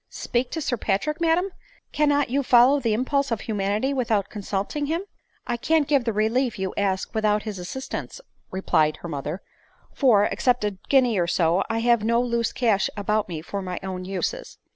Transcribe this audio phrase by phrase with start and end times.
[0.09, 1.51] w Speak to Sir Patrick, madam!
[1.91, 5.57] cannot you follow the impulse of humanity without consulting him ?"/^ 68 ADELINE MOWBRAY." I
[5.57, 8.19] can't give the relief you ask without his assistance,"
[8.49, 9.43] replied her mother;"
[9.93, 13.79] for, except a guinea or so, I have no loose cash about me for my
[13.83, 14.57] own uses.